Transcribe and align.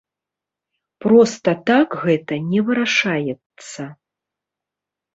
Проста 1.05 1.49
так 1.69 1.87
гэта 2.07 2.33
не 2.49 2.59
вырашаецца. 2.73 3.91